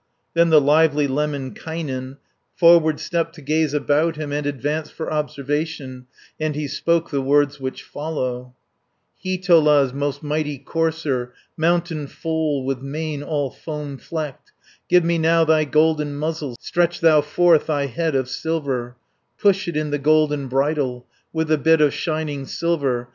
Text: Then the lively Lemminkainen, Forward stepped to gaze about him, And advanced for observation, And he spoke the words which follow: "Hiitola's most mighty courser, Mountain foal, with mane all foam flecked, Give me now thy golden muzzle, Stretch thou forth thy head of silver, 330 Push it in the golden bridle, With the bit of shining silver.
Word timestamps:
Then 0.33 0.49
the 0.49 0.59
lively 0.59 1.07
Lemminkainen, 1.07 2.17
Forward 2.55 2.99
stepped 2.99 3.35
to 3.35 3.41
gaze 3.43 3.71
about 3.75 4.15
him, 4.15 4.31
And 4.31 4.47
advanced 4.47 4.93
for 4.93 5.13
observation, 5.13 6.07
And 6.39 6.55
he 6.55 6.67
spoke 6.67 7.11
the 7.11 7.21
words 7.21 7.59
which 7.59 7.83
follow: 7.83 8.55
"Hiitola's 9.23 9.93
most 9.93 10.23
mighty 10.23 10.57
courser, 10.57 11.33
Mountain 11.55 12.07
foal, 12.07 12.65
with 12.65 12.81
mane 12.81 13.21
all 13.21 13.51
foam 13.51 13.99
flecked, 13.99 14.51
Give 14.89 15.05
me 15.05 15.19
now 15.19 15.45
thy 15.45 15.65
golden 15.65 16.15
muzzle, 16.15 16.55
Stretch 16.59 16.99
thou 16.99 17.21
forth 17.21 17.67
thy 17.67 17.85
head 17.85 18.15
of 18.15 18.27
silver, 18.27 18.95
330 19.37 19.37
Push 19.39 19.67
it 19.67 19.77
in 19.77 19.91
the 19.91 19.99
golden 19.99 20.47
bridle, 20.47 21.05
With 21.31 21.49
the 21.49 21.59
bit 21.59 21.79
of 21.79 21.93
shining 21.93 22.47
silver. 22.47 23.09